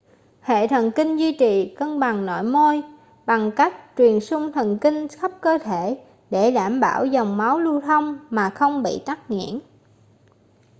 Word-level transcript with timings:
hệ 0.41 0.67
thần 0.67 0.91
kinh 0.91 1.17
duy 1.17 1.37
trì 1.39 1.75
cân 1.75 1.99
bằng 1.99 2.25
nội 2.25 2.43
môi 2.43 2.83
bằng 3.25 3.51
cách 3.51 3.73
truyền 3.97 4.19
xung 4.19 4.51
thần 4.51 4.77
kinh 4.81 5.07
khắp 5.07 5.31
cơ 5.41 5.57
thể 5.63 6.05
để 6.29 6.51
đảm 6.51 6.79
bảo 6.79 7.05
dòng 7.05 7.37
máu 7.37 7.59
lưu 7.59 7.81
thông 7.81 8.17
mà 8.29 8.49
không 8.49 8.83
bị 8.83 9.01
tắc 9.05 9.31
nghẽn 9.31 9.59